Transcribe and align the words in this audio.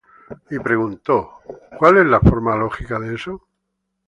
Y 0.49 0.57
preguntó: 0.57 1.29
'¿Cuál 1.77 1.99
es 1.99 2.07
la 2.07 2.19
forma 2.19 2.55
lógica 2.55 2.97
de 2.97 3.13
eso? 3.13 3.45